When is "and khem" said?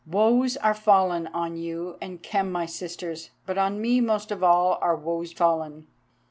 2.01-2.51